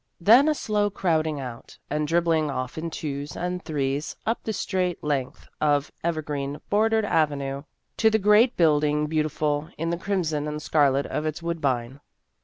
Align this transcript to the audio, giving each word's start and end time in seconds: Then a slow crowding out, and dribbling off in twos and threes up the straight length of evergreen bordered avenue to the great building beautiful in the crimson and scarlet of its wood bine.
Then 0.19 0.49
a 0.49 0.55
slow 0.55 0.89
crowding 0.89 1.39
out, 1.39 1.77
and 1.87 2.07
dribbling 2.07 2.49
off 2.49 2.75
in 2.75 2.89
twos 2.89 3.37
and 3.37 3.63
threes 3.63 4.15
up 4.25 4.41
the 4.43 4.51
straight 4.51 5.03
length 5.03 5.47
of 5.61 5.91
evergreen 6.03 6.59
bordered 6.71 7.05
avenue 7.05 7.65
to 7.97 8.09
the 8.09 8.17
great 8.17 8.57
building 8.57 9.05
beautiful 9.05 9.69
in 9.77 9.91
the 9.91 9.99
crimson 9.99 10.47
and 10.47 10.59
scarlet 10.59 11.05
of 11.05 11.27
its 11.27 11.43
wood 11.43 11.61
bine. 11.61 11.99